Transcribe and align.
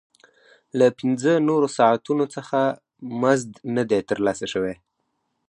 له 0.77 0.87
پنځه 0.99 1.31
نورو 1.49 1.67
ساعتونو 1.77 2.25
څخه 2.35 2.59
مزد 3.21 3.51
نه 3.75 3.83
دی 3.89 4.01
ترلاسه 4.09 4.45
شوی 4.53 4.75